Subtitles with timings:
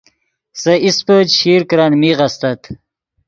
[0.61, 2.61] سے ایسپے چشیر کرن میغ استت